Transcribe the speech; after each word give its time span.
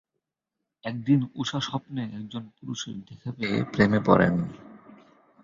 একদিন 0.83 1.19
ঊষা 1.35 1.59
স্বপ্নে 1.59 2.03
একজন 2.13 2.43
পুরুষের 2.57 2.95
দেখা 2.99 3.29
পেয়ে 3.31 3.57
প্রেমে 3.63 3.99
পড়েন। 4.05 4.35